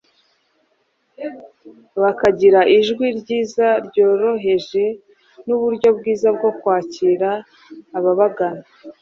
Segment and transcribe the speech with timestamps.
[2.01, 4.83] bakagira ijwi ryiza ryoroheje
[5.47, 7.29] n’uburyo bwiza bwo kwakira
[7.97, 8.63] ababagana